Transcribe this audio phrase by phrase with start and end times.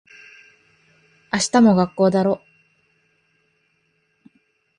[1.31, 2.41] 明日も学校だろ。